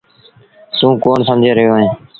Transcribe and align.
توٚنٚ 0.77 1.01
ڪون 1.03 1.19
سمجھي 1.27 1.51
رهيو 1.57 1.73
اهي 1.77 1.87